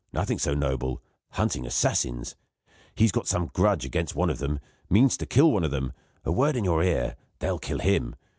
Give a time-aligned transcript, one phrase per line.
[0.11, 0.99] Nothing so noble;
[1.33, 2.35] hunting assassins.
[2.95, 4.59] He's got some grudge against one of them.
[4.89, 5.93] Means to kill one of them.
[6.25, 8.15] A word in your ear; they'll kill him.